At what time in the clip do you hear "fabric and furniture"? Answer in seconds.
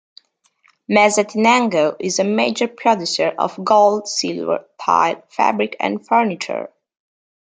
5.29-6.69